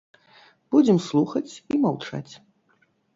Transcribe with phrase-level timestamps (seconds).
[0.75, 2.33] Будзем слухаць і маўчаць.